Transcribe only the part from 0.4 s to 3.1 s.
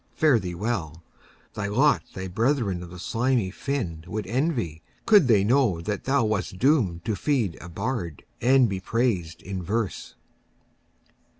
well! Thy lot thy brethern of the